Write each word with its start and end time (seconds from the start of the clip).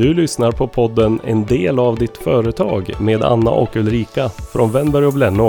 Du 0.00 0.14
lyssnar 0.14 0.52
på 0.52 0.68
podden 0.68 1.20
En 1.24 1.46
del 1.46 1.78
av 1.78 1.98
ditt 1.98 2.16
företag 2.16 3.00
med 3.00 3.22
Anna 3.22 3.50
och 3.50 3.76
Ulrika 3.76 4.28
från 4.28 4.72
Wennberg 4.72 5.06
och 5.06 5.12
Blenno. 5.12 5.48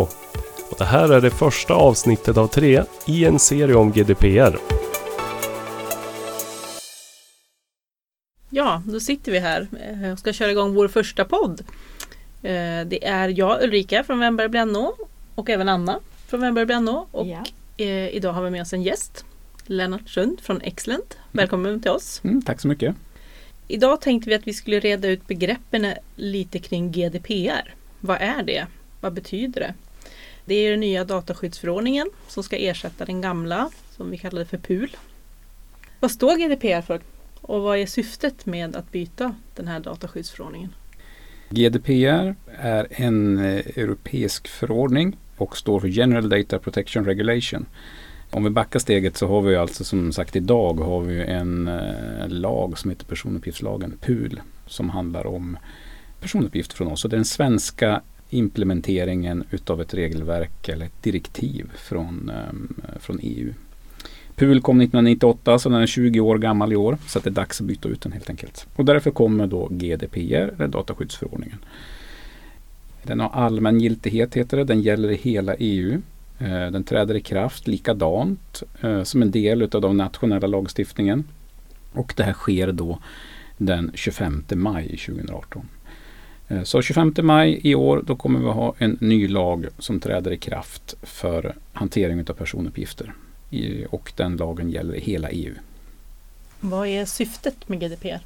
Och 0.71 0.77
det 0.77 0.83
här 0.83 1.13
är 1.13 1.21
det 1.21 1.29
första 1.31 1.73
avsnittet 1.73 2.37
av 2.37 2.47
tre 2.47 2.83
i 3.07 3.25
en 3.25 3.39
serie 3.39 3.75
om 3.75 3.91
GDPR. 3.91 4.57
Ja, 8.49 8.81
då 8.85 8.99
sitter 8.99 9.31
vi 9.31 9.39
här 9.39 9.67
eh, 10.03 10.11
och 10.11 10.19
ska 10.19 10.33
köra 10.33 10.51
igång 10.51 10.73
vår 10.73 10.87
första 10.87 11.25
podd. 11.25 11.61
Eh, 12.43 12.85
Det 12.87 13.05
är 13.07 13.29
jag 13.39 13.63
Ulrika 13.63 14.03
från 14.03 14.19
Wennberg 14.19 14.47
Blenno 14.47 14.93
och 15.35 15.49
även 15.49 15.69
Anna 15.69 15.99
från 16.27 16.41
Wennberg 16.41 16.65
Blenno. 16.65 17.07
Och 17.11 17.27
Ja. 17.27 17.43
eh, 17.77 18.07
idag 18.09 18.33
har 18.33 18.43
vi 18.43 18.49
med 18.49 18.61
oss 18.61 18.73
en 18.73 18.81
gäst. 18.83 19.25
Lennart 19.65 20.09
Sund 20.09 20.39
från 20.41 20.61
Excellent. 20.61 21.17
Välkommen 21.31 21.81
till 21.81 21.91
oss. 21.91 22.21
Mm, 22.23 22.41
tack 22.41 22.61
så 22.61 22.67
mycket. 22.67 22.95
Idag 23.71 24.01
tänkte 24.01 24.29
vi 24.29 24.35
att 24.35 24.47
vi 24.47 24.53
skulle 24.53 24.79
reda 24.79 25.07
ut 25.07 25.27
begreppen 25.27 25.93
lite 26.15 26.59
kring 26.59 26.91
GDPR. 26.91 27.75
Vad 27.99 28.17
är 28.21 28.43
det? 28.43 28.67
Vad 29.01 29.13
betyder 29.13 29.61
det? 29.61 29.73
Det 30.45 30.55
är 30.55 30.71
den 30.71 30.79
nya 30.79 31.05
dataskyddsförordningen 31.05 32.09
som 32.27 32.43
ska 32.43 32.57
ersätta 32.57 33.05
den 33.05 33.21
gamla 33.21 33.69
som 33.97 34.11
vi 34.11 34.17
kallade 34.17 34.45
för 34.45 34.57
PUL. 34.57 34.97
Vad 35.99 36.11
står 36.11 36.37
GDPR 36.37 36.81
för? 36.81 37.01
Och 37.41 37.61
vad 37.61 37.77
är 37.77 37.85
syftet 37.85 38.45
med 38.45 38.75
att 38.75 38.91
byta 38.91 39.35
den 39.55 39.67
här 39.67 39.79
dataskyddsförordningen? 39.79 40.75
GDPR 41.49 42.35
är 42.59 42.87
en 42.89 43.37
eh, 43.37 43.77
europeisk 43.77 44.47
förordning 44.47 45.17
och 45.37 45.57
står 45.57 45.79
för 45.79 45.87
General 45.87 46.29
Data 46.29 46.59
Protection 46.59 47.05
Regulation. 47.05 47.65
Om 48.33 48.43
vi 48.43 48.49
backar 48.49 48.79
steget 48.79 49.17
så 49.17 49.27
har 49.27 49.41
vi 49.41 49.55
alltså 49.55 49.83
som 49.83 50.13
sagt 50.13 50.35
idag 50.35 50.73
har 50.73 51.01
vi 51.01 51.21
en 51.21 51.67
eh, 51.67 52.27
lag 52.27 52.77
som 52.77 52.89
heter 52.89 53.05
personuppgiftslagen, 53.05 53.97
PUL, 54.01 54.41
som 54.67 54.89
handlar 54.89 55.27
om 55.27 55.57
personuppgifter 56.21 56.75
från 56.75 56.87
oss. 56.87 57.03
Och 57.03 57.09
det 57.09 57.15
är 57.15 57.17
den 57.17 57.25
svenska 57.25 58.01
implementeringen 58.29 59.43
utav 59.51 59.81
ett 59.81 59.93
regelverk 59.93 60.69
eller 60.69 60.85
ett 60.85 61.03
direktiv 61.03 61.71
från, 61.75 62.29
eh, 62.29 62.99
från 62.99 63.19
EU. 63.21 63.53
PUL 64.35 64.61
kom 64.61 64.81
1998 64.81 65.59
så 65.59 65.69
den 65.69 65.81
är 65.81 65.87
20 65.87 66.19
år 66.19 66.37
gammal 66.37 66.73
i 66.73 66.75
år 66.75 66.97
så 67.07 67.17
att 67.17 67.23
det 67.23 67.29
är 67.29 67.31
dags 67.31 67.61
att 67.61 67.67
byta 67.67 67.89
ut 67.89 68.01
den 68.01 68.11
helt 68.11 68.29
enkelt. 68.29 68.67
Och 68.75 68.85
därför 68.85 69.11
kommer 69.11 69.47
då 69.47 69.67
GDPR, 69.71 70.53
eller 70.55 70.67
dataskyddsförordningen. 70.67 71.57
Den 73.03 73.19
har 73.19 73.29
allmän 73.29 73.79
giltighet 73.79 74.35
heter 74.35 74.57
det, 74.57 74.63
den 74.63 74.81
gäller 74.81 75.11
i 75.11 75.15
hela 75.15 75.55
EU. 75.55 76.01
Eh, 76.41 76.71
Den 76.71 76.83
träder 76.83 77.15
i 77.15 77.21
kraft 77.21 77.67
likadant 77.67 78.63
eh, 78.81 79.03
som 79.03 79.21
en 79.21 79.31
del 79.31 79.61
utav 79.61 79.81
den 79.81 79.97
nationella 79.97 80.47
lagstiftningen. 80.47 81.23
Och 81.93 82.13
det 82.17 82.23
här 82.23 82.33
sker 82.33 82.71
då 82.71 82.99
den 83.57 83.91
25 83.93 84.43
maj 84.49 84.87
2018. 84.87 85.67
Eh, 86.47 86.63
Så 86.63 86.81
25 86.81 87.13
maj 87.21 87.59
i 87.63 87.75
år 87.75 88.03
då 88.07 88.15
kommer 88.15 88.39
vi 88.39 88.45
ha 88.45 88.75
en 88.77 88.97
ny 89.01 89.27
lag 89.27 89.65
som 89.79 89.99
träder 89.99 90.31
i 90.31 90.37
kraft 90.37 90.95
för 91.01 91.55
hantering 91.73 92.19
av 92.19 92.33
personuppgifter. 92.33 93.13
Och 93.89 94.13
den 94.15 94.37
lagen 94.37 94.69
gäller 94.69 94.95
i 94.95 94.99
hela 94.99 95.29
EU. 95.29 95.53
Vad 96.59 96.87
är 96.87 97.05
syftet 97.05 97.69
med 97.69 97.79
GDPR? 97.79 98.19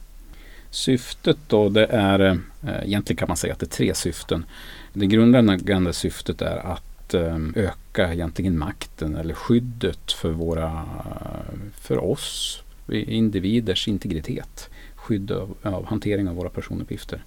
Syftet 0.69 1.37
då 1.47 1.69
det 1.69 1.85
är, 1.85 2.39
egentligen 2.83 3.17
kan 3.17 3.27
man 3.27 3.37
säga 3.37 3.53
att 3.53 3.59
det 3.59 3.65
är 3.65 3.77
tre 3.77 3.93
syften. 3.93 4.45
Det 4.93 5.05
grundläggande 5.05 5.93
syftet 5.93 6.41
är 6.41 6.57
att 6.57 6.94
Eh, 7.15 7.37
öka 7.55 8.13
egentligen 8.13 8.57
makten 8.57 9.15
eller 9.15 9.33
skyddet 9.33 10.11
för 10.11 10.31
våra, 10.31 10.85
för 11.73 12.03
oss 12.03 12.61
individers 12.91 13.87
integritet. 13.87 14.69
Skydd 14.95 15.31
av, 15.31 15.55
av 15.61 15.85
hantering 15.85 16.29
av 16.29 16.35
våra 16.35 16.49
personuppgifter. 16.49 17.23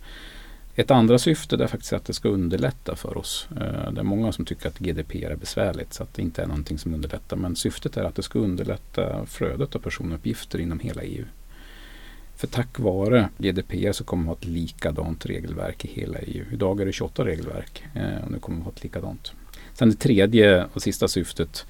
Ett 0.79 0.91
andra 0.91 1.19
syfte 1.19 1.57
är 1.57 1.67
faktiskt 1.67 1.93
att 1.93 2.05
det 2.05 2.13
ska 2.13 2.29
underlätta 2.29 2.97
för 2.97 3.19
oss. 3.19 3.49
Eh, 3.51 3.93
det 3.93 4.01
är 4.01 4.05
många 4.05 4.33
som 4.33 4.45
tycker 4.45 4.69
att 4.69 4.79
GDPR 4.79 5.31
är 5.31 5.37
besvärligt 5.37 5.93
så 5.93 6.03
att 6.03 6.15
det 6.15 6.23
inte 6.23 6.43
är 6.43 6.47
någonting 6.47 6.79
som 6.79 6.95
underlättar. 6.95 7.37
Men 7.37 7.57
syftet 7.57 7.97
är 7.97 8.05
att 8.05 8.15
det 8.15 8.23
ska 8.23 8.39
underlätta 8.39 9.27
flödet 9.27 9.75
av 9.75 9.79
personuppgifter 9.79 10.59
inom 10.59 10.79
hela 10.79 11.03
EU. 11.03 11.25
För 12.37 12.47
tack 12.47 12.79
vare 12.79 13.29
GDPR 13.39 13.93
så 13.93 14.05
kommer 14.05 14.23
vi 14.23 14.29
ha 14.29 14.35
ett 14.35 14.45
likadant 14.45 15.27
regelverk 15.27 15.85
i 15.85 15.89
hela 16.01 16.19
EU. 16.19 16.45
Idag 16.53 16.81
är 16.81 16.87
det 16.87 16.93
28 16.93 17.25
regelverk 17.25 17.85
eh, 17.95 18.25
och 18.25 18.31
nu 18.31 18.39
kommer 18.39 18.59
vi 18.59 18.65
ha 18.65 18.71
ett 18.71 18.83
likadant. 18.83 19.33
Sen 19.79 19.91
det 19.91 19.97
tredje 19.97 20.65
och 20.73 20.83
sista 20.83 21.09
syftet 21.09 21.67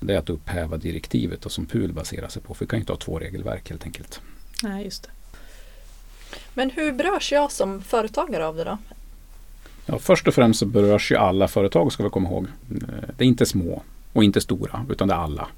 det 0.00 0.14
är 0.14 0.18
att 0.18 0.30
upphäva 0.30 0.76
direktivet 0.76 1.46
och 1.46 1.52
som 1.52 1.66
PUL 1.66 1.92
baserar 1.92 2.28
sig 2.28 2.42
på. 2.42 2.54
För 2.54 2.64
vi 2.64 2.68
kan 2.68 2.76
ju 2.78 2.80
inte 2.80 2.92
ha 2.92 2.98
två 2.98 3.18
regelverk 3.18 3.68
helt 3.70 3.84
enkelt. 3.84 4.20
Nej, 4.62 4.84
just 4.84 5.02
det. 5.02 5.10
Men 6.54 6.70
hur 6.70 6.92
berörs 6.92 7.32
jag 7.32 7.52
som 7.52 7.82
företagare 7.82 8.46
av 8.46 8.56
det 8.56 8.64
då? 8.64 8.78
Ja, 9.86 9.98
först 9.98 10.28
och 10.28 10.34
främst 10.34 10.60
så 10.60 10.66
berörs 10.66 11.12
ju 11.12 11.16
alla 11.16 11.48
företag 11.48 11.92
ska 11.92 12.02
vi 12.04 12.10
komma 12.10 12.28
ihåg. 12.28 12.46
Eh, 12.70 12.78
Det 13.16 13.24
är 13.24 13.28
inte 13.28 13.46
små 13.46 13.82
och 14.12 14.24
inte 14.24 14.40
stora 14.40 14.86
utan 14.90 15.08
det 15.08 15.14
är 15.14 15.18
alla. 15.18 15.48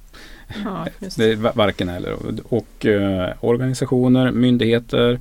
Ja, 0.65 0.87
Det 0.99 1.17
det. 1.17 1.25
är 1.33 1.37
va- 1.37 1.53
varken 1.55 1.89
eller. 1.89 2.17
Och 2.49 2.87
eh, 2.87 3.33
organisationer, 3.41 4.31
myndigheter, 4.31 5.21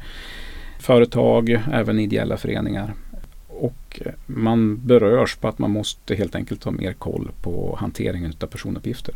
företag, 0.80 1.50
även 1.72 2.00
ideella 2.00 2.38
föreningar. 2.38 2.94
Och 3.62 4.02
man 4.26 4.88
berörs 4.88 5.36
på 5.36 5.48
att 5.48 5.60
man 5.60 5.72
måste 5.72 6.16
helt 6.16 6.36
enkelt 6.36 6.64
ha 6.64 6.72
mer 6.72 6.94
koll 6.94 7.32
på 7.42 7.76
hanteringen 7.80 8.34
av 8.42 8.48
personuppgifter. 8.48 9.16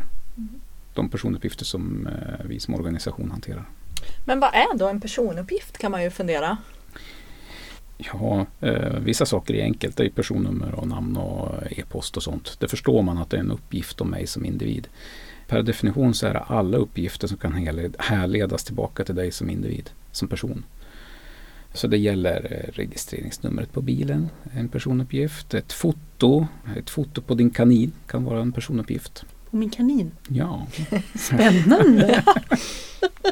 De 0.94 1.10
personuppgifter 1.10 1.66
som 1.66 2.08
eh, 2.08 2.46
vi 2.46 2.60
som 2.60 2.74
organisation 2.74 3.32
hanterar. 3.32 3.66
Men 4.26 4.40
vad 4.40 4.54
är 4.54 4.78
då 4.78 4.88
en 4.88 5.02
personuppgift 5.02 5.78
kan 5.78 5.92
man 5.92 6.04
ju 6.04 6.10
fundera. 6.10 6.58
Ja, 7.98 8.46
eh, 8.62 9.00
vissa 9.00 9.26
saker 9.26 9.54
är 9.54 9.64
enkelt. 9.64 9.98
Det 9.98 10.06
är 10.06 10.10
personnummer 10.10 10.76
och 10.76 10.88
namn 10.88 11.18
och 11.18 11.50
e-post 11.72 12.18
och 12.18 12.24
sånt. 12.24 12.58
Det 12.60 12.68
förstår 12.68 13.02
man 13.02 13.18
att 13.18 13.30
det 13.30 13.38
är 13.38 13.42
en 13.42 13.52
uppgift 13.52 14.02
om 14.02 14.10
mig 14.10 14.28
som 14.28 14.46
individ. 14.46 14.88
Per 15.48 15.62
definition 15.62 16.14
så 16.14 16.28
är 16.28 16.34
det 16.34 16.40
alla 16.40 16.78
uppgifter 16.78 17.28
som 17.28 17.38
kan 17.38 17.54
härled- 17.54 17.96
härledas 18.00 18.64
tillbaka 18.64 19.04
till 19.04 19.16
dig 19.16 19.32
som 19.32 19.50
individ, 19.50 19.90
som 20.12 20.28
person. 20.28 20.64
Så 21.76 21.88
det 21.88 21.98
gäller 21.98 22.48
eh, 22.52 22.74
registreringsnumret 22.74 23.74
på 23.74 23.82
bilen, 23.82 24.30
en 24.54 24.70
personuppgift. 24.70 25.54
Ett 25.54 25.74
foto, 25.74 26.48
ett 26.78 26.90
foto 26.90 27.22
på 27.22 27.34
din 27.34 27.50
kanin 27.50 27.92
kan 28.08 28.24
vara 28.24 28.42
en 28.42 28.52
personuppgift. 28.52 29.26
På 29.50 29.58
min 29.58 29.70
kanin. 29.70 30.12
Ja, 30.28 30.68
Spännande! 31.16 32.24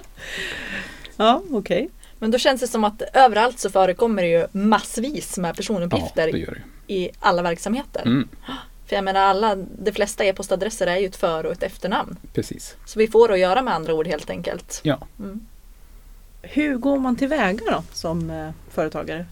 ja, 1.17 1.43
okej. 1.51 1.89
Men 2.19 2.31
då 2.31 2.37
känns 2.37 2.61
det 2.61 2.67
som 2.67 2.83
att 2.83 3.01
överallt 3.13 3.59
så 3.59 3.69
förekommer 3.69 4.21
det 4.21 4.29
ju 4.29 4.47
massvis 4.51 5.37
med 5.37 5.49
ja 5.49 5.53
personuppgifter 5.53 6.31
det 6.31 6.37
gör 6.39 6.61
det. 6.87 6.93
i 6.93 7.09
alla 7.19 7.41
verksamheter. 7.41 8.01
Mm, 8.05 8.27
För 8.85 8.95
jag 8.95 9.03
menar 9.05 9.21
alla, 9.21 9.55
de 9.55 9.91
flesta 9.91 10.25
e-postadresser 10.25 10.87
är 10.87 10.97
ju 10.97 11.05
ett 11.05 11.15
för 11.15 11.45
och 11.45 11.51
ett 11.51 11.63
efternamn. 11.63 12.17
precis. 12.33 12.75
Så 12.85 12.99
vi 12.99 13.07
får 13.07 13.31
att 13.31 13.39
göra 13.39 13.61
med 13.61 13.73
andra 13.73 13.93
ord 13.93 14.07
helt 14.07 14.29
enkelt. 14.29 14.81
Ja. 14.83 15.07
Mm. 15.19 15.47
Hur 16.43 16.77
går 16.77 16.99
man 16.99 17.15
tillväga 17.15 17.71
då 17.71 17.83
som 17.91 18.29
eh, 18.29 18.49
företagare? 18.69 19.25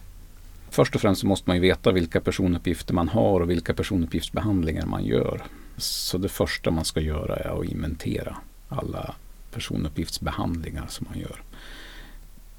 Först 0.70 0.96
och 0.96 1.02
främst 1.02 1.22
så 1.22 1.28
måste 1.28 1.50
man 1.50 1.58
ju 1.58 1.62
veta 1.62 1.92
vilka 1.92 2.22
personuppgifter 2.22 2.94
man 2.94 3.08
har 3.08 3.40
och 3.40 3.50
vilka 3.50 3.74
personuppgiftsbehandlingar 3.74 4.86
man 4.86 5.06
gör. 5.06 5.42
Så 5.78 6.18
det 6.18 6.30
första 6.30 6.72
man 6.72 6.86
ska 6.86 7.00
göra 7.00 7.36
är 7.36 7.62
att 7.62 7.66
inventera 7.66 8.38
alla 8.70 9.16
personuppgiftsbehandlingar 9.54 10.86
som 10.88 11.08
man 11.10 11.20
gör. 11.20 11.42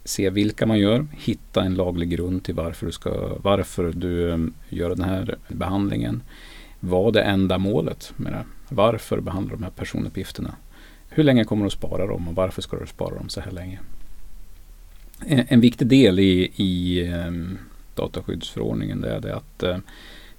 Se 0.04 0.30
vilka 0.30 0.66
man 0.66 0.78
gör, 0.78 1.06
hitta 1.12 1.64
en 1.64 1.74
laglig 1.74 2.10
grund 2.10 2.44
till 2.44 2.54
varför 2.54 2.86
du, 2.86 2.92
ska, 2.92 3.36
varför 3.42 3.92
du 3.92 4.32
mm, 4.32 4.54
gör 4.68 4.90
den 4.90 5.04
här 5.04 5.36
behandlingen. 5.48 6.22
Vad 6.80 7.16
är 7.16 7.22
ändamålet 7.22 8.12
med 8.16 8.32
det? 8.32 8.44
Varför 8.68 9.20
behandlar 9.20 9.50
du 9.50 9.56
de 9.56 9.64
här 9.64 9.70
personuppgifterna? 9.70 10.54
Hur 11.08 11.24
länge 11.24 11.44
kommer 11.44 11.62
du 11.62 11.66
att 11.66 11.72
spara 11.72 12.06
dem 12.06 12.28
och 12.28 12.34
varför 12.34 12.62
ska 12.62 12.76
du 12.76 12.86
spara 12.86 13.14
dem 13.14 13.28
så 13.28 13.40
här 13.40 13.50
länge? 13.50 13.80
En, 15.26 15.44
en 15.48 15.60
viktig 15.60 15.86
del 15.86 16.18
i, 16.18 16.52
i 16.56 17.04
ehm, 17.06 17.58
dataskyddsförordningen 17.94 19.00
det 19.00 19.10
är 19.14 19.20
det 19.20 19.36
att 19.36 19.62
eh, 19.62 19.78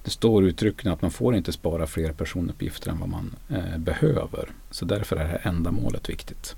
det 0.04 0.10
står 0.10 0.44
uttryckligen 0.44 0.92
att 0.92 1.02
man 1.02 1.10
får 1.10 1.36
inte 1.36 1.52
spara 1.52 1.86
fler 1.86 2.12
personuppgifter 2.12 2.90
än 2.90 3.00
vad 3.00 3.08
man 3.08 3.34
eh, 3.50 3.78
behöver. 3.78 4.48
Så 4.70 4.84
därför 4.84 5.16
är 5.16 5.24
det 5.24 5.30
här 5.30 5.40
ändamålet 5.42 6.08
viktigt. 6.08 6.56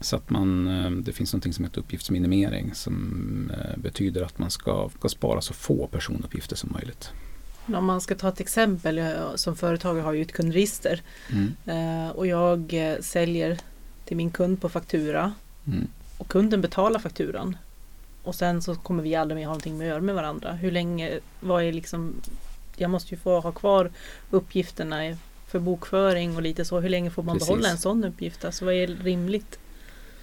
Så 0.00 0.16
att 0.16 0.30
man, 0.30 0.68
eh, 0.68 0.90
det 0.90 1.12
finns 1.12 1.34
något 1.34 1.54
som 1.54 1.64
heter 1.64 1.80
uppgiftsminimering 1.80 2.74
som 2.74 3.52
betyder 3.76 4.22
att 4.22 4.38
man 4.38 4.50
ska, 4.50 4.90
ska 4.98 5.08
spara 5.08 5.40
så 5.40 5.52
få 5.54 5.86
personuppgifter 5.86 6.56
som 6.56 6.72
möjligt. 6.72 7.10
Om 7.66 7.84
man 7.84 8.00
ska 8.00 8.14
ta 8.14 8.28
ett 8.28 8.40
exempel, 8.40 9.00
som 9.34 9.56
företagare 9.56 10.02
har 10.02 10.12
ju 10.12 10.22
ett 10.22 10.32
kundregister 10.32 11.02
Mm. 11.32 12.10
och 12.10 12.26
jag 12.26 12.74
säljer 13.00 13.58
till 14.04 14.16
min 14.16 14.30
kund 14.30 14.60
på 14.60 14.68
faktura 14.68 15.32
Mm. 15.66 15.86
Och 16.18 16.28
kunden 16.28 16.60
betalar 16.60 17.00
fakturan. 17.00 17.56
Och 18.22 18.34
sen 18.34 18.62
så 18.62 18.74
kommer 18.74 19.02
vi 19.02 19.14
aldrig 19.14 19.36
mer 19.36 19.44
ha 19.44 19.50
någonting 19.50 19.78
med 19.78 19.84
att 19.84 19.88
göra 19.88 20.00
med 20.00 20.14
varandra. 20.14 20.52
Hur 20.52 20.70
länge, 20.70 21.20
vad 21.40 21.62
är 21.62 21.72
liksom 21.72 22.14
Jag 22.76 22.90
måste 22.90 23.14
ju 23.14 23.20
få 23.20 23.40
ha 23.40 23.52
kvar 23.52 23.90
uppgifterna 24.30 25.16
för 25.46 25.58
bokföring 25.58 26.36
och 26.36 26.42
lite 26.42 26.64
så. 26.64 26.80
Hur 26.80 26.88
länge 26.88 27.10
får 27.10 27.22
man 27.22 27.34
Precis. 27.34 27.48
behålla 27.48 27.68
en 27.68 27.78
sån 27.78 28.04
uppgift? 28.04 28.44
Alltså 28.44 28.64
vad 28.64 28.74
är 28.74 28.86
rimligt? 28.86 29.58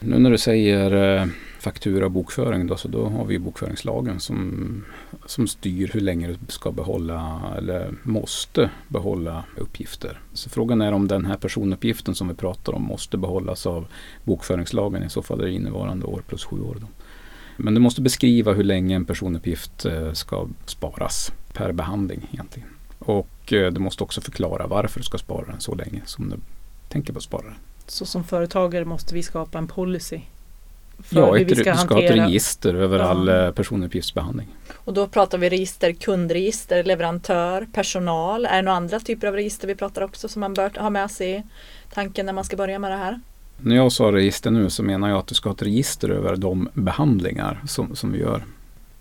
Nu 0.03 0.19
när 0.19 0.31
du 0.31 0.37
säger 0.37 1.19
eh, 1.21 1.27
faktura 1.59 2.05
och 2.05 2.11
bokföring 2.11 2.67
då, 2.67 2.77
så 2.77 2.87
då 2.87 3.05
har 3.05 3.25
vi 3.25 3.39
bokföringslagen 3.39 4.19
som, 4.19 4.85
som 5.25 5.47
styr 5.47 5.91
hur 5.93 6.01
länge 6.01 6.27
du 6.27 6.37
ska 6.47 6.71
behålla 6.71 7.41
eller 7.57 7.93
måste 8.03 8.69
behålla 8.87 9.43
uppgifter. 9.57 10.19
Så 10.33 10.49
frågan 10.49 10.81
är 10.81 10.91
om 10.91 11.07
den 11.07 11.25
här 11.25 11.37
personuppgiften 11.37 12.15
som 12.15 12.27
vi 12.27 12.33
pratar 12.33 12.73
om 12.73 12.81
måste 12.81 13.17
behållas 13.17 13.65
av 13.65 13.87
bokföringslagen. 14.23 15.03
I 15.03 15.09
så 15.09 15.21
fall 15.21 15.41
är 15.41 15.45
det 15.45 15.51
innevarande 15.51 16.05
år 16.05 16.23
plus 16.27 16.45
sju 16.45 16.61
år. 16.61 16.77
Då. 16.79 16.87
Men 17.57 17.73
du 17.73 17.79
måste 17.79 18.01
beskriva 18.01 18.53
hur 18.53 18.63
länge 18.63 18.95
en 18.95 19.05
personuppgift 19.05 19.85
eh, 19.85 20.13
ska 20.13 20.47
sparas 20.65 21.31
per 21.53 21.71
behandling 21.71 22.27
egentligen. 22.31 22.69
Och 22.99 23.53
eh, 23.53 23.71
du 23.71 23.79
måste 23.79 24.03
också 24.03 24.21
förklara 24.21 24.67
varför 24.67 24.99
du 24.99 25.03
ska 25.03 25.17
spara 25.17 25.45
den 25.45 25.59
så 25.59 25.75
länge 25.75 26.01
som 26.05 26.29
du 26.29 26.35
tänker 26.89 27.13
på 27.13 27.17
att 27.17 27.23
spara 27.23 27.43
den. 27.43 27.55
Så 27.91 28.05
som 28.05 28.23
företagare 28.23 28.85
måste 28.85 29.13
vi 29.13 29.23
skapa 29.23 29.57
en 29.57 29.67
policy 29.67 30.19
för 30.99 31.15
Ja, 31.19 31.33
hur 31.33 31.41
ett, 31.41 31.51
vi 31.51 31.55
ska 31.55 31.71
du 31.71 31.77
ska 31.77 31.93
ha 31.93 32.01
ett 32.03 32.09
hantera. 32.09 32.25
register 32.27 32.73
över 32.73 32.99
Ja. 32.99 33.05
all 33.05 33.29
eh, 33.29 33.51
personuppgiftsbehandling. 33.51 34.47
Och 34.73 34.93
då 34.93 35.07
pratar 35.07 35.37
vi 35.37 35.49
register, 35.49 35.91
kundregister, 35.93 36.83
leverantör, 36.83 37.67
personal. 37.73 38.45
Är 38.45 38.55
det 38.55 38.61
några 38.61 38.77
andra 38.77 38.99
typer 38.99 39.27
av 39.27 39.33
register 39.33 39.67
vi 39.67 39.75
pratar 39.75 40.01
också 40.01 40.27
som 40.27 40.39
man 40.39 40.53
bör 40.53 40.79
ha 40.79 40.89
med 40.89 41.11
sig 41.11 41.35
i 41.35 41.43
tanken 41.93 42.25
när 42.25 42.33
man 42.33 42.43
ska 42.43 42.57
börja 42.57 42.79
med 42.79 42.91
det 42.91 42.97
här? 42.97 43.19
När 43.57 43.75
jag 43.75 43.91
sa 43.91 44.11
register 44.11 44.51
nu 44.51 44.69
så 44.69 44.83
menar 44.83 45.09
jag 45.09 45.17
att 45.17 45.27
du 45.27 45.35
ska 45.35 45.49
ha 45.49 45.55
ett 45.55 45.61
register 45.61 46.09
över 46.09 46.35
de 46.35 46.69
behandlingar 46.73 47.61
som, 47.67 47.95
som 47.95 48.11
vi 48.11 48.19
gör. 48.19 48.43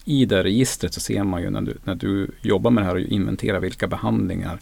I 0.04 0.24
det 0.24 0.42
registret 0.42 0.94
så 0.94 1.00
ser 1.00 1.24
man 1.24 1.42
ju 1.42 1.50
när 1.50 1.60
du, 1.60 1.76
när 1.84 1.94
du 1.94 2.30
jobbar 2.42 2.70
med 2.70 2.82
det 2.82 2.86
här 2.86 2.94
och 2.94 3.00
inventerar 3.00 3.60
vilka 3.60 3.86
behandlingar 3.86 4.58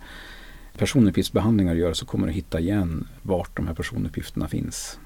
personuppgiftsbehandlingar 0.78 1.74
gör 1.74 1.92
så 1.92 2.06
kommer 2.06 2.26
du 2.26 2.32
hitta 2.32 2.60
igen 2.60 3.08
vart 3.22 3.56
de 3.56 3.66
här 3.66 3.74
personuppgifterna 3.74 4.48
finns. 4.48 4.98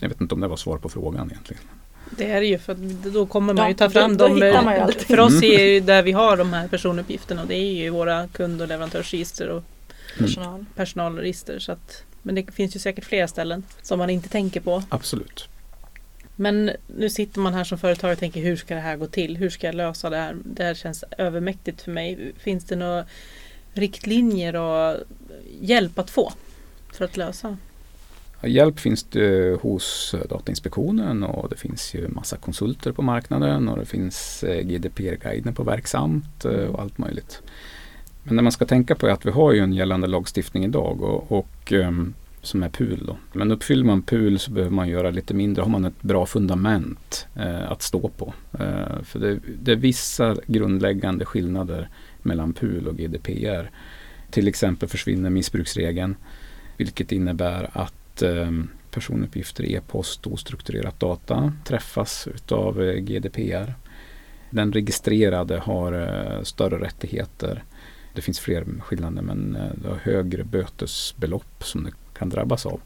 Jag 0.00 0.08
vet 0.08 0.20
inte 0.20 0.34
om 0.34 0.40
det 0.40 0.48
var 0.48 0.56
svar 0.56 0.78
på 0.78 0.88
frågan 0.88 1.30
egentligen. 1.30 1.62
Det 2.16 2.30
är 2.30 2.40
det 2.40 2.46
ju 2.46 2.58
för 2.58 2.72
att 2.72 2.78
då 3.12 3.26
kommer 3.26 3.54
man 3.54 3.62
Ja, 3.64 3.68
ju 3.68 3.74
ta 3.74 3.90
fram 3.90 4.16
då 4.16 4.28
dem. 4.28 4.38
För 5.06 5.20
oss 5.20 5.32
Mm. 5.42 5.44
är 5.60 5.64
ju 5.64 5.80
där 5.80 6.02
vi 6.02 6.12
har 6.12 6.36
de 6.36 6.52
här 6.52 6.68
personuppgifterna 6.68 7.42
och 7.42 7.48
det 7.48 7.54
är 7.56 7.72
ju 7.72 7.90
våra 7.90 8.28
kund 8.28 8.62
och 8.62 8.68
leverantörsregister 8.68 9.48
och 9.48 9.62
Personal. 10.18 10.64
personalregister. 10.74 11.58
Så 11.58 11.72
att, 11.72 12.02
men 12.22 12.34
det 12.34 12.52
finns 12.54 12.76
ju 12.76 12.80
säkert 12.80 13.04
flera 13.04 13.28
ställen 13.28 13.62
som 13.82 13.98
man 13.98 14.10
inte 14.10 14.28
tänker 14.28 14.60
på. 14.60 14.82
Absolut. 14.88 15.48
Men 16.36 16.70
nu 16.96 17.10
sitter 17.10 17.40
man 17.40 17.54
här 17.54 17.64
som 17.64 17.78
företagare 17.78 18.12
och 18.12 18.18
tänker 18.18 18.40
hur 18.40 18.56
ska 18.56 18.74
det 18.74 18.80
här 18.80 18.96
gå 18.96 19.06
till? 19.06 19.36
Hur 19.36 19.50
ska 19.50 19.66
jag 19.66 19.74
lösa 19.74 20.10
det 20.10 20.16
här? 20.16 20.36
Det 20.44 20.62
här 20.64 20.74
känns 20.74 21.04
övermäktigt 21.18 21.82
för 21.82 21.90
mig. 21.90 22.32
Finns 22.38 22.64
det 22.64 22.76
några 22.76 23.04
riktlinjer 23.72 24.56
och 24.56 24.96
hjälp 25.60 25.98
att 25.98 26.10
få 26.10 26.32
för 26.92 27.04
att 27.04 27.16
lösa? 27.16 27.56
Ja, 28.40 28.48
Hjälp 28.48 28.80
finns 28.80 29.02
det 29.02 29.60
hos 29.60 30.14
Datainspektionen 30.28 31.22
och 31.22 31.48
det 31.48 31.56
finns 31.56 31.94
ju 31.94 32.08
massa 32.08 32.36
konsulter 32.36 32.92
på 32.92 33.02
marknaden 33.02 33.68
och 33.68 33.78
det 33.78 33.86
finns 33.86 34.44
eh, 34.44 34.62
GDPR-guiden 34.62 35.54
på 35.54 35.62
Verksamt 35.62 36.44
eh, 36.44 36.52
och 36.52 36.80
allt 36.80 36.98
möjligt. 36.98 37.42
Men 38.22 38.36
det 38.36 38.42
man 38.42 38.52
ska 38.52 38.64
tänka 38.64 38.94
på 38.94 39.06
är 39.06 39.10
att 39.10 39.26
vi 39.26 39.30
har 39.30 39.52
ju 39.52 39.58
en 39.58 39.72
gällande 39.72 40.06
lagstiftning 40.06 40.64
idag 40.64 41.02
och, 41.02 41.32
och 41.32 41.72
ehm, 41.72 42.14
som 42.42 42.62
är 42.62 42.68
PUL. 42.68 43.06
Då. 43.06 43.16
Men 43.32 43.52
uppfyller 43.52 43.84
man 43.84 44.02
PUL 44.02 44.38
så 44.38 44.50
behöver 44.50 44.74
man 44.74 44.88
göra 44.88 45.10
lite 45.10 45.34
mindre. 45.34 45.62
Har 45.62 45.70
man 45.70 45.84
ett 45.84 46.02
bra 46.02 46.26
fundament 46.26 47.26
eh, 47.36 47.72
att 47.72 47.82
stå 47.82 48.08
på. 48.08 48.34
Eh, 48.52 49.02
för 49.02 49.18
det, 49.18 49.38
det 49.62 49.72
är 49.72 49.76
vissa 49.76 50.36
grundläggande 50.46 51.24
skillnader 51.24 51.88
mellan 52.24 52.52
PUL 52.52 52.88
och 52.88 52.96
GDPR. 52.96 53.70
Till 54.30 54.48
exempel 54.48 54.88
försvinner 54.88 55.30
missbruksregeln. 55.30 56.16
Vilket 56.76 57.12
innebär 57.12 57.70
att 57.72 58.22
ehm, 58.22 58.68
personuppgifter, 58.92 59.64
e-post 59.64 60.26
och 60.26 60.32
ostrukturerat 60.32 61.00
data 61.00 61.52
träffas 61.64 62.28
utav 62.34 62.82
eh, 62.82 62.94
GDPR. 62.94 63.74
Den 64.50 64.72
registrerade 64.72 65.58
har 65.58 65.92
eh, 65.92 66.42
större 66.42 66.84
rättigheter. 66.84 67.64
Det 68.14 68.22
finns 68.22 68.40
fler 68.40 68.64
skillnader 68.80 69.22
men 69.22 69.56
eh, 69.56 69.70
det 69.82 69.88
har 69.88 69.96
högre 69.96 70.44
bötesbelopp 70.44 71.64
som 71.64 71.84
det 71.84 71.92
kan 72.18 72.28
drabbas 72.28 72.66
av. 72.66 72.80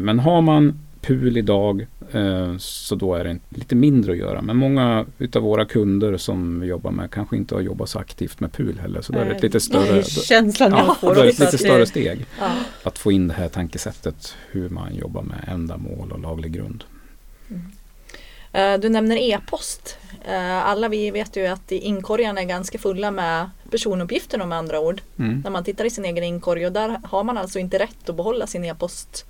Men 0.00 0.18
har 0.18 0.40
man 0.40 0.78
PUL 1.08 1.36
idag 1.36 1.86
eh, 2.12 2.56
så 2.58 2.94
då 2.94 3.14
är 3.14 3.24
det 3.24 3.38
lite 3.48 3.74
mindre 3.74 4.12
att 4.12 4.18
göra. 4.18 4.42
Men 4.42 4.56
många 4.56 5.06
utav 5.18 5.42
våra 5.42 5.64
kunder 5.64 6.16
som 6.16 6.60
vi 6.60 6.66
jobbar 6.66 6.90
med 6.90 7.10
kanske 7.10 7.36
inte 7.36 7.54
har 7.54 7.62
jobbat 7.62 7.88
så 7.88 7.98
aktivt 7.98 8.40
med 8.40 8.52
PUL 8.52 8.78
heller. 8.78 9.00
Så 9.00 9.12
då 9.12 9.18
är 9.18 9.24
det 9.24 9.30
ett 9.34 9.42
lite 9.42 9.60
större, 9.60 10.02
känslan 10.04 10.70
jag 10.70 10.80
Ja, 10.86 10.94
får 11.00 11.14
då 11.14 11.20
är 11.20 11.26
ett 11.26 11.38
lite 11.38 11.58
större 11.58 11.86
steg 11.86 12.26
Ja. 12.40 12.50
att 12.82 12.98
få 12.98 13.12
in 13.12 13.28
det 13.28 13.34
här 13.34 13.48
tankesättet 13.48 14.34
hur 14.50 14.68
man 14.68 14.94
jobbar 14.94 15.22
med 15.22 15.44
ändamål 15.48 16.12
och 16.12 16.18
laglig 16.20 16.52
grund. 16.52 16.84
Eh, 18.52 18.74
Du 18.78 18.88
nämner 18.88 19.16
e-post. 19.16 19.98
Eh, 20.28 20.66
Alla 20.66 20.88
vi 20.88 21.10
vet 21.10 21.36
ju 21.36 21.46
att 21.46 21.72
inkorgarna 21.72 22.40
är 22.40 22.44
ganska 22.44 22.78
fulla 22.78 23.10
med 23.10 23.50
personuppgifter 23.70 24.38
med 24.46 24.58
andra 24.58 24.80
ord. 24.80 25.00
Mm. 25.18 25.40
När 25.44 25.50
man 25.50 25.64
tittar 25.64 25.84
i 25.84 25.90
sin 25.90 26.04
egen 26.04 26.24
inkorg 26.24 26.66
och 26.66 26.72
där 26.72 27.00
har 27.04 27.24
man 27.24 27.38
alltså 27.38 27.58
inte 27.58 27.78
rätt 27.78 28.08
att 28.08 28.16
behålla 28.16 28.46
sin 28.46 28.64
e-post. 28.64 29.24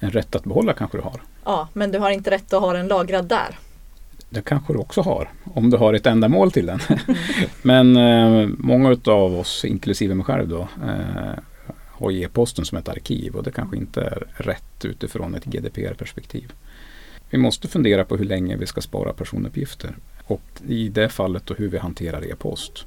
En 0.00 0.10
rätt 0.10 0.34
att 0.34 0.44
behålla 0.44 0.72
kanske 0.72 0.98
du 0.98 1.02
har. 1.02 1.20
Ja, 1.44 1.68
men 1.72 1.92
du 1.92 1.98
har 1.98 2.10
inte 2.10 2.30
rätt 2.30 2.52
att 2.52 2.60
ha 2.60 2.72
den 2.72 2.88
lagrad 2.88 3.24
där. 3.24 3.58
Det 4.30 4.42
kanske 4.42 4.72
du 4.72 4.78
också 4.78 5.00
har 5.00 5.28
om 5.54 5.70
du 5.70 5.76
har 5.76 5.94
ett 5.94 6.06
ändamål 6.06 6.52
till 6.52 6.66
den. 6.66 6.80
Men 7.62 7.96
eh, 7.96 8.48
många 8.58 8.90
utav 8.90 9.38
oss, 9.38 9.64
inklusive 9.64 10.14
mig 10.14 10.24
själv 10.24 10.48
då, 10.48 10.60
eh, 10.60 11.38
har 11.90 12.12
e-posten 12.12 12.64
som 12.64 12.78
ett 12.78 12.88
arkiv 12.88 13.36
och 13.36 13.42
det 13.42 13.50
kanske 13.50 13.76
inte 13.76 14.00
är 14.00 14.26
rätt 14.36 14.84
utifrån 14.84 15.34
ett 15.34 15.44
GDPR-perspektiv. 15.44 16.52
Vi 17.30 17.38
måste 17.38 17.68
fundera 17.68 18.04
på 18.04 18.16
hur 18.16 18.24
länge 18.24 18.56
vi 18.56 18.66
ska 18.66 18.80
spara 18.80 19.12
personuppgifter 19.12 19.96
och 20.24 20.42
i 20.68 20.88
det 20.88 21.08
fallet 21.08 21.46
då 21.46 21.54
hur 21.54 21.68
vi 21.68 21.78
hanterar 21.78 22.30
e-post. 22.30 22.86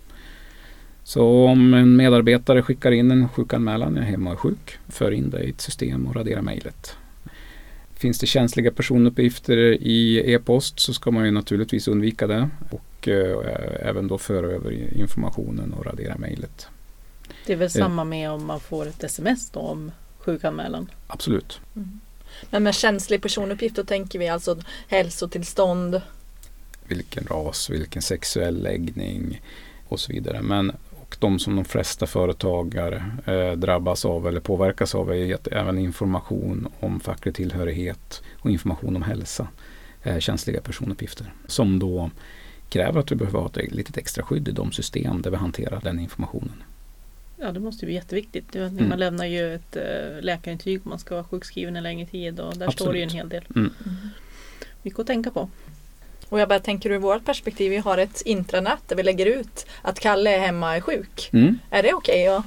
Så 1.03 1.45
om 1.45 1.73
en 1.73 1.95
medarbetare 1.95 2.61
skickar 2.61 2.91
in 2.91 3.11
en 3.11 3.29
sjukanmälan, 3.29 3.95
jag 3.95 4.05
är 4.05 4.09
hemma 4.09 4.29
och 4.29 4.35
är 4.35 4.39
sjuk, 4.39 4.77
för 4.89 5.11
in 5.11 5.29
det 5.29 5.43
i 5.43 5.49
ett 5.49 5.61
system 5.61 6.07
och 6.07 6.15
radera 6.15 6.41
mejlet. 6.41 6.95
Finns 7.93 8.19
det 8.19 8.27
känsliga 8.27 8.71
personuppgifter 8.71 9.57
i 9.81 10.33
e-post 10.33 10.79
så 10.79 10.93
ska 10.93 11.11
man 11.11 11.25
ju 11.25 11.31
naturligtvis 11.31 11.87
undvika 11.87 12.27
det 12.27 12.49
och 12.69 13.07
eh, 13.07 13.87
även 13.89 14.07
då 14.07 14.17
föra 14.17 14.47
över 14.47 14.71
informationen 14.97 15.73
och 15.73 15.85
radera 15.85 16.17
mejlet. 16.17 16.67
Det 17.45 17.53
är 17.53 17.57
väl 17.57 17.69
samma 17.69 18.03
med 18.03 18.31
om 18.31 18.45
man 18.45 18.59
får 18.59 18.85
ett 18.85 19.03
sms 19.03 19.49
då 19.49 19.59
om 19.59 19.91
sjukanmälan. 20.17 20.89
Absolut. 21.07 21.59
Men 22.49 22.63
med 22.63 22.75
känslig 22.75 23.21
personuppgift 23.21 23.75
då 23.75 23.83
tänker 23.83 24.19
vi 24.19 24.27
alltså 24.27 24.57
hälsotillstånd. 24.87 26.01
Vilken 26.87 27.23
ras, 27.23 27.69
vilken 27.69 28.01
sexuell 28.01 28.63
läggning 28.63 29.41
och 29.87 29.99
så 29.99 30.11
vidare. 30.11 30.41
Men 30.41 30.71
och 31.11 31.17
de 31.19 31.39
som 31.39 31.55
de 31.55 31.65
flesta 31.65 32.07
företagare 32.07 33.03
eh, 33.25 33.51
drabbas 33.51 34.05
av 34.05 34.27
eller 34.27 34.39
påverkas 34.39 34.95
av 34.95 35.11
är 35.11 35.35
att 35.35 35.47
även 35.47 35.77
information 35.77 36.67
om 36.79 36.99
facklig 36.99 37.35
tillhörighet 37.35 38.21
och 38.39 38.51
information 38.51 38.95
om 38.95 39.01
hälsa 39.01 39.47
är 40.03 40.19
känsliga 40.19 40.61
personuppgifter. 40.61 41.33
Som 41.47 41.79
då 41.79 42.09
kräver 42.69 42.99
att 42.99 43.11
vi 43.11 43.15
behöver 43.15 43.39
ha 43.39 43.47
ett 43.47 43.71
litet 43.71 43.97
extra 43.97 44.23
skydd 44.23 44.47
i 44.47 44.51
de 44.51 44.71
system 44.71 45.21
där 45.21 45.31
vi 45.31 45.37
hanterar 45.37 45.81
den 45.83 45.99
informationen. 45.99 46.63
Ja 47.37 47.51
det 47.51 47.59
måste 47.59 47.85
ju 47.85 47.87
bli 47.87 47.95
jätteviktigt. 47.95 48.55
Mm. 48.55 48.89
Man 48.89 48.99
lämnar 48.99 49.25
ju 49.25 49.55
ett 49.55 49.75
äh, 49.75 50.21
läkarintyg 50.21 50.81
om 50.83 50.89
man 50.89 50.99
ska 50.99 51.15
vara 51.15 51.23
sjukskriven 51.23 51.75
en 51.75 51.83
längre 51.83 52.07
tid 52.07 52.39
och 52.39 52.57
där 52.57 52.71
står 52.71 52.93
det 52.93 52.99
ju 52.99 53.03
en 53.03 53.07
Absolut. 53.07 53.23
hel 53.23 53.29
del. 53.29 53.43
Mm. 53.55 53.71
Mycket 54.83 54.99
att 54.99 55.07
tänka 55.07 55.31
på. 55.31 55.49
Och 56.31 56.39
jag 56.39 56.49
bara 56.49 56.59
tänker 56.59 56.89
ur 56.89 56.97
vårt 56.97 57.25
perspektiv, 57.25 57.69
vi 57.71 57.77
har 57.77 57.97
ett 57.97 58.21
intranät 58.25 58.79
där 58.87 58.95
vi 58.95 59.03
lägger 59.03 59.25
ut 59.25 59.65
att 59.81 59.99
Kalle 59.99 60.35
är 60.35 60.39
hemma 60.39 60.75
är 60.75 60.81
sjuk. 60.81 61.29
Mm. 61.33 61.57
Är 61.69 61.83
det 61.83 61.93
okej? 61.93 62.29
Okay? 62.29 62.41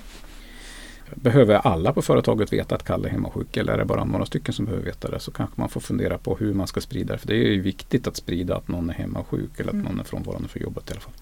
Behöver 1.14 1.55
alla 1.55 1.93
på 1.93 2.03
företaget 2.03 2.53
veta 2.53 2.75
att 2.75 2.83
Kalle 2.85 3.09
är 3.09 3.12
hemmasjuk 3.12 3.57
eller 3.57 3.73
är 3.73 3.79
det 3.79 3.85
bara 3.85 4.05
några 4.05 4.26
stycken 4.26 4.55
som 4.55 4.64
behöver 4.64 4.85
veta 4.85 5.11
det 5.11 5.21
så 5.21 5.31
kanske 5.31 5.61
man 5.61 5.69
får 5.69 5.81
fundera 5.81 6.19
på 6.19 6.37
hur 6.37 6.55
man 6.55 6.67
ska 6.67 6.81
sprida 6.81 7.12
det. 7.12 7.19
För 7.19 7.26
det 7.29 7.35
är 7.35 7.53
ju 7.53 7.61
viktigt 7.61 8.07
att 8.07 8.17
sprida 8.17 8.57
att 8.57 8.69
någon 8.69 8.91
är 8.91 8.95
hemmasjuk 8.95 9.61
eller 9.61 9.69
att 9.69 9.75
Mm. 9.75 9.87
någon 9.87 10.00
är 10.00 10.05
frånvarande 10.05 10.49
från 10.49 10.62
jobbet 10.62 10.91
i 10.91 10.93
alla 10.93 11.00
fall. 11.00 11.12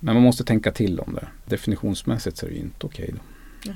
Men 0.00 0.14
man 0.14 0.22
måste 0.22 0.44
tänka 0.44 0.72
till 0.72 1.00
om 1.00 1.14
det. 1.14 1.26
Definitionsmässigt 1.44 2.36
så 2.36 2.46
är 2.46 2.50
det 2.50 2.56
ju 2.56 2.62
inte 2.62 2.86
okej. 2.86 3.14
då. 3.14 3.72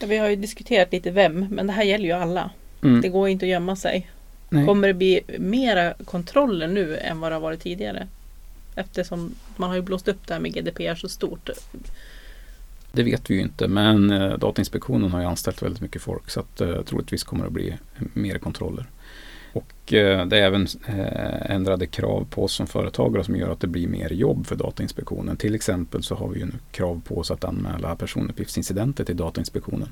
Ja, 0.00 0.06
vi 0.06 0.16
har 0.16 0.28
ju 0.28 0.36
diskuterat 0.36 0.92
lite 0.92 1.10
vem, 1.10 1.46
men 1.50 1.66
det 1.66 1.72
här 1.72 1.82
gäller 1.84 2.04
ju 2.04 2.12
alla. 2.12 2.50
Mm. 2.82 3.00
Det 3.00 3.08
går 3.08 3.28
inte 3.28 3.44
att 3.46 3.50
gömma 3.50 3.76
sig. 3.76 4.10
Nej. 4.48 4.66
Kommer 4.66 4.88
det 4.88 4.94
bli 4.94 5.20
mera 5.38 5.94
kontroller 5.94 6.68
nu 6.68 6.96
än 6.96 7.20
vad 7.20 7.30
det 7.30 7.34
har 7.34 7.40
varit 7.40 7.60
tidigare? 7.60 8.08
Eftersom 8.74 9.34
man 9.56 9.68
har 9.68 9.76
ju 9.76 9.82
blåst 9.82 10.08
upp 10.08 10.26
det 10.26 10.34
här 10.34 10.40
med 10.40 10.54
GDPR 10.54 10.94
så 10.94 11.08
stort. 11.08 11.50
Det 12.92 13.02
vet 13.02 13.30
vi 13.30 13.34
ju 13.34 13.40
inte 13.40 13.68
men 13.68 14.10
eh, 14.10 14.38
Datainspektionen 14.38 15.10
har 15.10 15.20
ju 15.20 15.26
anställt 15.26 15.62
väldigt 15.62 15.82
mycket 15.82 16.02
folk 16.02 16.30
så 16.30 16.40
att 16.40 16.60
eh, 16.60 16.82
troligtvis 16.82 17.24
kommer 17.24 17.44
det 17.44 17.50
bli 17.50 17.74
mer 18.14 18.38
kontroller. 18.38 18.86
Och 19.52 19.92
eh, 19.92 20.26
det 20.26 20.38
är 20.38 20.42
även 20.42 20.66
eh, 20.86 21.50
ändrade 21.50 21.86
krav 21.86 22.26
på 22.30 22.44
oss 22.44 22.52
som 22.52 22.66
företagare 22.66 23.24
som 23.24 23.36
gör 23.36 23.52
att 23.52 23.60
det 23.60 23.66
blir 23.66 23.88
mer 23.88 24.10
jobb 24.10 24.46
för 24.46 24.56
Datainspektionen. 24.56 25.36
Till 25.36 25.54
exempel 25.54 26.02
så 26.02 26.14
har 26.14 26.28
vi 26.28 26.38
ju 26.38 26.46
nu 26.46 26.52
krav 26.70 27.02
på 27.04 27.18
oss 27.18 27.30
att 27.30 27.44
anmäla 27.44 27.96
personuppgiftsincidenter 27.96 29.04
till 29.04 29.16
Datainspektionen. 29.16 29.88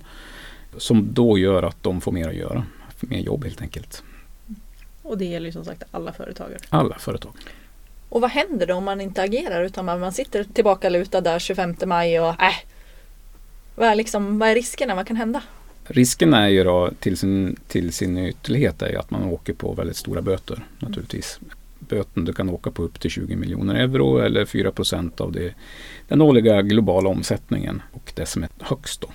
Som 0.76 1.14
då 1.14 1.38
gör 1.38 1.62
att 1.62 1.82
de 1.82 2.00
får 2.00 2.12
mer 2.12 2.28
att 2.28 2.34
göra, 2.34 2.66
mer 3.00 3.20
jobb 3.20 3.44
helt 3.44 3.62
enkelt. 3.62 4.02
Och 5.06 5.18
det 5.18 5.24
gäller 5.24 5.46
ju 5.46 5.52
som 5.52 5.64
sagt 5.64 5.82
alla 5.90 6.12
företagare. 6.12 6.58
Alla 6.68 6.98
företag. 6.98 7.32
Och 8.08 8.20
vad 8.20 8.30
händer 8.30 8.66
då 8.66 8.74
om 8.74 8.84
man 8.84 9.00
inte 9.00 9.22
agerar 9.22 9.64
utan 9.64 9.84
man, 9.84 10.00
man 10.00 10.12
sitter 10.12 10.44
tillbaka 10.44 10.88
lutad 10.88 11.20
där 11.20 11.38
25 11.38 11.74
maj 11.86 12.20
och 12.20 12.42
äh, 12.42 12.54
vad 13.74 13.88
är, 13.88 13.94
liksom, 13.94 14.38
vad 14.38 14.48
är 14.48 14.54
riskerna? 14.54 14.94
Vad 14.94 15.06
kan 15.06 15.16
hända? 15.16 15.42
Risken 15.84 16.34
är 16.34 16.48
ju 16.48 16.64
då 16.64 16.90
till 17.00 17.16
sin, 17.16 17.56
till 17.68 17.92
sin 17.92 18.18
ytterlighet 18.18 18.82
är 18.82 18.88
ju 18.88 18.96
att 18.96 19.10
man 19.10 19.24
åker 19.24 19.52
på 19.52 19.74
väldigt 19.74 19.96
stora 19.96 20.22
böter 20.22 20.64
naturligtvis. 20.78 21.40
Böten 21.78 22.24
du 22.24 22.32
kan 22.32 22.48
åka 22.48 22.70
på 22.70 22.82
upp 22.82 23.00
till 23.00 23.10
20 23.10 23.36
miljoner 23.36 23.74
euro 23.74 24.18
eller 24.18 24.44
4 24.44 24.72
procent 24.72 25.20
av 25.20 25.32
det, 25.32 25.54
den 26.08 26.22
årliga 26.22 26.62
globala 26.62 27.08
omsättningen 27.08 27.82
och 27.92 28.12
det 28.14 28.26
som 28.26 28.42
är 28.42 28.48
högst 28.60 29.00
då. 29.00 29.08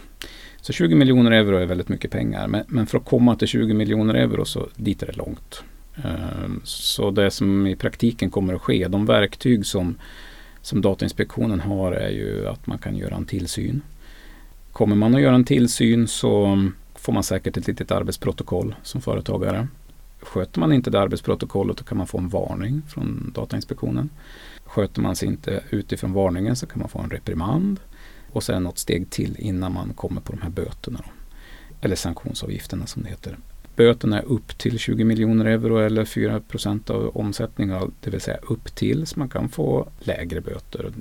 Så 0.62 0.74
20 0.74 0.96
miljoner 0.96 1.32
euro 1.32 1.58
är 1.58 1.66
väldigt 1.66 1.90
mycket 1.90 2.12
pengar 2.12 2.48
men, 2.48 2.64
men 2.68 2.88
för 2.88 2.98
att 2.98 3.06
komma 3.06 3.36
till 3.36 3.48
20 3.48 3.74
miljoner 3.74 4.14
euro 4.14 4.46
så 4.46 4.68
dit 4.76 5.04
är 5.04 5.08
det 5.08 5.18
långt. 5.18 5.64
Ehm, 5.96 6.62
så 6.64 7.12
det 7.12 7.32
som 7.32 7.68
i 7.68 7.76
praktiken 7.76 8.30
kommer 8.30 8.54
att 8.54 8.62
ske, 8.62 8.88
de 8.88 9.06
verktyg 9.06 9.66
som, 9.66 9.96
som 10.62 10.82
Datainspektionen 10.82 11.60
har 11.60 11.92
är 11.92 12.10
ju 12.10 12.48
att 12.48 12.68
man 12.68 12.78
kan 12.78 12.98
göra 12.98 13.16
en 13.16 13.26
tillsyn. 13.26 13.82
Kommer 14.72 14.96
man 14.96 15.16
att 15.16 15.22
göra 15.22 15.36
en 15.36 15.46
tillsyn 15.46 16.08
så 16.08 16.58
får 16.96 17.14
man 17.14 17.24
säkert 17.24 17.58
ett 17.58 17.68
litet 17.68 17.92
arbetsprotokoll 17.92 18.76
som 18.84 19.02
företagare. 19.02 19.68
Sköter 20.22 20.60
man 20.60 20.74
inte 20.74 20.90
det 20.90 21.00
arbetsprotokollet 21.00 21.78
då 21.78 21.84
kan 21.84 21.98
man 21.98 22.08
få 22.08 22.18
en 22.18 22.30
varning 22.30 22.82
från 22.88 23.32
Datainspektionen. 23.36 24.10
Sköter 24.66 25.02
man 25.02 25.16
sig 25.16 25.28
inte 25.28 25.64
utifrån 25.70 26.14
varningen 26.14 26.56
så 26.56 26.66
kan 26.66 26.80
man 26.80 26.90
få 26.90 27.00
en 27.00 27.10
reprimand 27.10 27.80
och 28.32 28.44
sen 28.44 28.64
något 28.64 28.78
steg 28.78 29.10
till 29.10 29.36
innan 29.40 29.74
man 29.74 29.94
kommer 29.94 30.22
på 30.22 30.34
de 30.34 30.42
här 30.42 30.50
böterna. 30.50 31.00
Då. 31.06 31.12
Eller 31.82 31.96
sanktionsavgifterna 31.96 32.86
som 32.86 33.04
det 33.04 33.10
heter. 33.10 33.38
Böterna 33.76 34.20
är 34.20 34.26
upp 34.26 34.58
till 34.58 34.80
20 34.80 35.04
miljoner 35.04 35.46
euro 35.46 35.78
eller 35.78 36.06
4 36.06 36.40
procent 36.40 36.90
av 36.90 37.18
omsättningen, 37.18 37.94
det 38.02 38.10
vill 38.10 38.22
säga 38.22 38.38
upp 38.38 38.76
till, 38.76 39.08
så 39.08 39.20
man 39.20 39.30
kan 39.30 39.50
få 39.50 39.88
lägre 40.00 40.42
böter. 40.42 40.92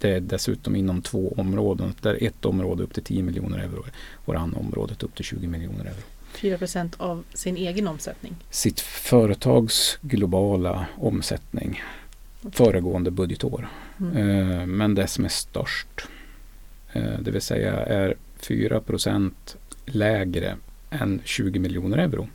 Det 0.00 0.10
är 0.10 0.20
dessutom 0.20 0.76
inom 0.76 1.02
två 1.02 1.34
områden, 1.36 1.94
där 2.00 2.18
ett 2.20 2.44
område 2.44 2.82
upp 2.82 2.94
till 2.94 3.02
10 3.02 3.22
miljoner 3.22 3.58
euro 3.58 3.84
och 4.24 4.32
det 4.32 4.38
andra 4.38 4.58
området 4.58 5.02
upp 5.02 5.14
till 5.14 5.24
20 5.24 5.46
miljoner 5.46 5.84
euro. 5.84 6.02
4 6.32 6.58
procent 6.58 6.94
av 6.98 7.24
sin 7.34 7.56
egen 7.56 7.88
omsättning. 7.88 8.36
Sitt 8.50 8.80
företags 8.80 9.98
globala 10.00 10.86
omsättning 10.96 11.82
föregående 12.52 13.10
budgetår. 13.10 13.68
Mm. 14.00 14.16
Eh, 14.16 14.66
Men 14.66 14.94
det 14.94 15.06
som 15.06 15.24
är 15.24 15.28
störst, 15.28 16.08
eh, 16.92 17.18
det 17.20 17.30
vill 17.30 17.42
säga 17.42 17.72
är 17.72 18.14
4 18.36 18.80
procent 18.80 19.56
lägre 19.86 20.56
än 20.90 21.20
20 21.24 21.58
miljoner 21.58 21.98
euro. 21.98 22.28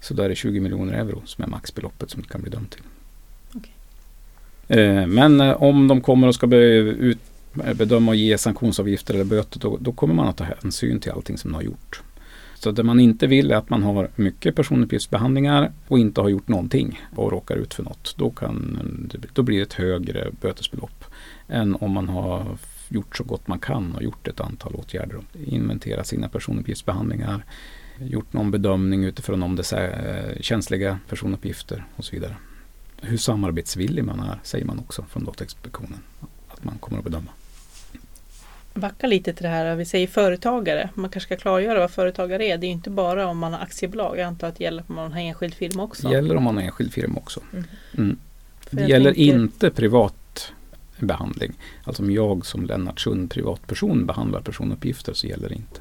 Så 0.00 0.14
då 0.14 0.22
är 0.22 0.28
det 0.28 0.34
20 0.34 0.60
miljoner 0.60 0.92
euro 0.92 1.22
som 1.24 1.44
är 1.44 1.48
maxbeloppet 1.48 2.10
som 2.10 2.22
du 2.22 2.28
kan 2.28 2.40
bli 2.40 2.50
dömd 2.50 2.70
till. 2.70 2.82
Okej. 3.54 3.72
Eh, 4.68 5.06
Men 5.06 5.40
eh, 5.40 5.62
om 5.62 5.88
de 5.88 6.00
kommer 6.00 6.28
och 6.28 6.34
ska 6.34 6.56
ut, 6.56 7.18
bedöma 7.74 8.10
och 8.10 8.16
ge 8.16 8.38
sanktionsavgifter 8.38 9.14
eller 9.14 9.24
böter 9.24 9.60
då, 9.60 9.78
då 9.80 9.92
kommer 9.92 10.14
man 10.14 10.28
att 10.28 10.36
ta 10.36 10.44
hänsyn 10.44 11.00
till 11.00 11.12
allting 11.12 11.38
som 11.38 11.50
man 11.50 11.58
har 11.58 11.62
gjort. 11.62 12.02
Så 12.54 12.70
det 12.70 12.82
man 12.82 13.00
inte 13.00 13.26
vill 13.26 13.50
är 13.50 13.56
att 13.56 13.70
man 13.70 13.82
har 13.82 14.08
mycket 14.16 14.56
personuppgiftsbehandlingar 14.56 15.72
och 15.88 15.98
inte 15.98 16.20
har 16.20 16.28
gjort 16.28 16.48
någonting 16.48 17.00
och 17.16 17.32
råkar 17.32 17.56
ut 17.56 17.74
för 17.74 17.82
något. 17.82 18.14
Då, 18.18 18.30
kan, 18.30 18.78
då 19.32 19.42
blir 19.42 19.56
det 19.56 19.62
ett 19.62 19.72
högre 19.72 20.30
bötesbelopp 20.40 21.04
än 21.48 21.74
om 21.74 21.90
man 21.90 22.08
har 22.08 22.46
gjort 22.88 23.16
så 23.16 23.24
gott 23.24 23.48
man 23.48 23.58
kan 23.58 23.94
och 23.94 24.02
gjort 24.02 24.28
ett 24.28 24.40
antal 24.40 24.74
åtgärder. 24.74 25.20
Inventerat 25.46 26.06
sina 26.06 26.28
personuppgiftsbehandlingar, 26.28 27.44
gjort 27.98 28.32
någon 28.32 28.50
bedömning 28.50 29.04
utifrån 29.04 29.42
om 29.42 29.56
det 29.56 29.72
är 29.72 30.28
eh, 30.36 30.40
känsliga 30.40 30.98
personuppgifter 31.08 31.84
och 31.96 32.04
så 32.04 32.12
vidare. 32.16 32.36
Hur 33.00 33.16
samarbetsvillig 33.16 34.04
man 34.04 34.20
är 34.20 34.38
säger 34.42 34.64
man 34.64 34.78
också 34.78 35.04
från 35.10 35.24
Datainspektionen 35.24 35.98
att 36.48 36.64
man 36.64 36.78
kommer 36.78 36.98
att 36.98 37.04
bedöma. 37.04 37.30
Backa 38.74 39.06
lite 39.06 39.32
till 39.32 39.42
det 39.42 39.48
här, 39.48 39.76
vi 39.76 39.84
säger 39.84 40.06
företagare. 40.06 40.88
Man 40.94 41.10
kanske 41.10 41.28
ska 41.28 41.36
klargöra 41.42 41.78
vad 41.78 41.90
företagare 41.90 42.44
är. 42.44 42.58
Det 42.58 42.66
är 42.66 42.68
ju 42.68 42.74
inte 42.74 42.90
bara 42.90 43.26
om 43.26 43.38
man 43.38 43.52
har 43.52 43.60
aktiebolag. 43.60 44.18
Jag 44.18 44.24
antar 44.24 44.48
att 44.48 44.56
det 44.56 44.64
gäller 44.64 44.84
om 44.88 44.94
man 44.94 45.12
har 45.12 45.20
enskild 45.20 45.54
firma 45.54 45.82
också. 45.82 46.08
Det 46.08 46.14
gäller 46.14 46.36
om 46.36 46.42
man 46.42 46.56
har 46.56 46.62
enskild 46.62 46.92
firma 46.92 47.18
också. 47.18 47.40
Mm. 47.52 47.64
Mm. 47.96 48.18
Det 48.70 48.88
gäller 48.88 49.14
tänker- 49.14 49.34
inte 49.34 49.70
privat 49.70 50.14
behandling. 51.06 51.52
Alltså 51.84 52.02
om 52.02 52.10
jag 52.10 52.46
som 52.46 52.66
Lennart 52.66 53.00
Sund 53.00 53.30
privatperson 53.30 54.06
behandlar 54.06 54.40
personuppgifter 54.40 55.12
så 55.12 55.26
gäller 55.26 55.48
det 55.48 55.54
inte. 55.54 55.80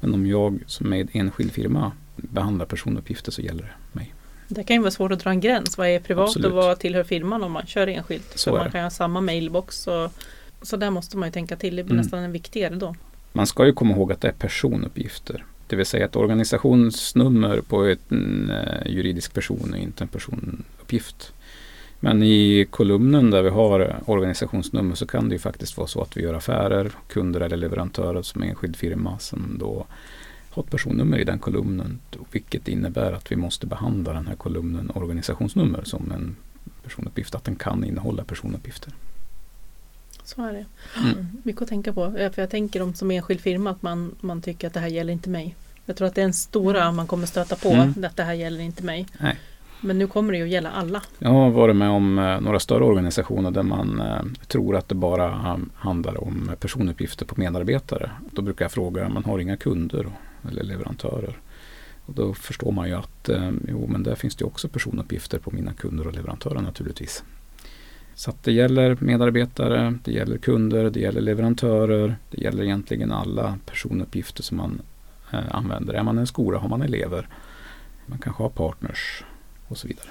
Men 0.00 0.14
om 0.14 0.26
jag 0.26 0.60
som 0.66 0.92
är 0.92 1.06
enskild 1.12 1.52
firma 1.52 1.92
behandlar 2.16 2.66
personuppgifter 2.66 3.32
så 3.32 3.42
gäller 3.42 3.62
det 3.62 3.98
mig. 3.98 4.14
Det 4.48 4.64
kan 4.64 4.76
ju 4.76 4.80
vara 4.82 4.90
svårt 4.90 5.12
att 5.12 5.20
dra 5.20 5.30
en 5.30 5.40
gräns. 5.40 5.78
Vad 5.78 5.88
är 5.88 6.00
privat 6.00 6.28
Absolut. 6.28 6.46
och 6.46 6.52
vad 6.52 6.78
tillhör 6.78 7.04
firman 7.04 7.44
om 7.44 7.52
man 7.52 7.66
kör 7.66 7.86
enskilt? 7.86 8.32
Så 8.38 8.50
För 8.50 8.58
man 8.58 8.70
kan 8.70 8.82
ha 8.82 8.90
samma 8.90 9.20
mailbox. 9.20 9.86
Och, 9.86 10.12
så 10.62 10.76
där 10.76 10.90
måste 10.90 11.16
man 11.16 11.28
ju 11.28 11.32
tänka 11.32 11.56
till. 11.56 11.76
Det 11.76 11.84
blir 11.84 11.92
Mm. 11.92 12.02
nästan 12.02 12.22
en 12.22 12.32
viktigare 12.32 12.74
då. 12.74 12.94
Man 13.32 13.46
ska 13.46 13.66
ju 13.66 13.72
komma 13.72 13.94
ihåg 13.94 14.12
att 14.12 14.20
det 14.20 14.28
är 14.28 14.32
personuppgifter. 14.32 15.44
Det 15.66 15.76
vill 15.76 15.86
säga 15.86 16.04
ett 16.04 16.16
organisationsnummer 16.16 17.60
på 17.60 17.94
en 18.08 18.50
eh, 18.50 18.86
juridisk 18.92 19.34
person 19.34 19.74
är 19.74 19.78
inte 19.78 20.04
en 20.04 20.08
personuppgift. 20.08 21.32
Men 22.04 22.22
i 22.22 22.66
kolumnen 22.70 23.30
där 23.30 23.42
vi 23.42 23.50
har 23.50 24.02
organisationsnummer 24.06 24.94
så 24.94 25.06
kan 25.06 25.28
det 25.28 25.34
ju 25.34 25.38
faktiskt 25.38 25.76
vara 25.76 25.86
så 25.86 26.02
att 26.02 26.16
vi 26.16 26.22
gör 26.22 26.34
affärer, 26.34 26.92
kunder 27.08 27.40
eller 27.40 27.56
leverantörer 27.56 28.22
som 28.22 28.42
enskild 28.42 28.76
firma 28.76 29.18
som 29.18 29.56
då 29.58 29.86
har 30.50 30.62
ett 30.62 30.70
personnummer 30.70 31.18
i 31.18 31.24
den 31.24 31.38
kolumnen. 31.38 31.98
Vilket 32.30 32.68
innebär 32.68 33.12
att 33.12 33.32
vi 33.32 33.36
måste 33.36 33.66
behandla 33.66 34.12
den 34.12 34.26
här 34.26 34.34
kolumnen 34.34 34.90
organisationsnummer 34.94 35.84
som 35.84 36.12
en 36.12 36.36
personuppgift. 36.82 37.34
Att 37.34 37.44
den 37.44 37.56
kan 37.56 37.84
innehålla 37.84 38.24
personuppgifter. 38.24 38.92
Så 40.24 40.44
är 40.44 40.52
det. 40.52 40.64
Mm. 41.00 41.26
Mycket 41.42 41.62
att 41.62 41.68
tänka 41.68 41.92
på. 41.92 42.12
För 42.12 42.40
jag 42.42 42.50
tänker 42.50 42.82
om 42.82 42.94
som 42.94 43.10
enskild 43.10 43.40
firma 43.40 43.70
att 43.70 43.82
man, 43.82 44.14
man 44.20 44.42
tycker 44.42 44.66
att 44.66 44.74
det 44.74 44.80
här 44.80 44.88
gäller 44.88 45.12
inte 45.12 45.30
mig. 45.30 45.54
Jag 45.86 45.96
tror 45.96 46.08
att 46.08 46.14
det 46.14 46.20
är 46.20 46.26
en 46.26 46.34
stora 46.34 46.92
man 46.92 47.06
kommer 47.06 47.26
stöta 47.26 47.56
på. 47.56 47.68
Mm. 47.68 48.04
Att 48.04 48.16
det 48.16 48.24
här 48.24 48.34
gäller 48.34 48.60
inte 48.60 48.84
mig. 48.84 49.06
Nej. 49.18 49.38
Men 49.84 49.98
nu 49.98 50.06
kommer 50.06 50.32
det 50.32 50.38
ju 50.38 50.44
att 50.44 50.50
gälla 50.50 50.70
alla. 50.70 51.02
Jag 51.18 51.30
har 51.30 51.50
varit 51.50 51.76
med 51.76 51.90
om 51.90 52.18
eh, 52.18 52.40
några 52.40 52.60
större 52.60 52.84
organisationer 52.84 53.50
där 53.50 53.62
man 53.62 54.00
eh, 54.00 54.46
tror 54.46 54.76
att 54.76 54.88
det 54.88 54.94
bara 54.94 55.26
eh, 55.26 55.56
handlar 55.74 56.24
om 56.24 56.50
personuppgifter 56.60 57.26
på 57.26 57.34
medarbetare. 57.40 58.10
Då 58.30 58.42
brukar 58.42 58.64
jag 58.64 58.72
fråga, 58.72 59.08
man 59.08 59.24
har 59.24 59.38
inga 59.38 59.56
kunder 59.56 60.06
eller 60.50 60.62
leverantörer. 60.62 61.38
Och 62.06 62.14
då 62.14 62.34
förstår 62.34 62.72
man 62.72 62.88
ju 62.88 62.94
att 62.94 63.30
jo, 63.68 63.86
men 63.88 64.02
där 64.02 64.14
finns 64.14 64.36
det 64.36 64.44
också 64.44 64.68
personuppgifter 64.68 65.38
på 65.38 65.50
mina 65.50 65.72
kunder 65.72 66.06
och 66.06 66.12
leverantörer 66.12 66.60
naturligtvis. 66.60 67.24
Så 68.14 68.30
att 68.30 68.42
det 68.42 68.52
gäller 68.52 68.96
medarbetare, 69.00 69.98
det 70.04 70.12
gäller 70.12 70.38
kunder, 70.38 70.90
det 70.90 71.00
gäller 71.00 71.20
leverantörer, 71.20 72.16
det 72.30 72.42
gäller 72.42 72.64
egentligen 72.64 73.12
alla 73.12 73.58
personuppgifter 73.66 74.42
som 74.42 74.56
man 74.56 74.80
eh, 75.32 75.38
använder. 75.50 75.94
Är 75.94 76.02
man 76.02 76.18
en 76.18 76.26
skola 76.26 76.58
har 76.58 76.68
man 76.68 76.82
elever. 76.82 77.28
Man 78.06 78.18
kanske 78.18 78.42
har 78.42 78.50
partners 78.50 79.24
och 79.74 79.78
så 79.78 79.88
vidare. 79.88 80.08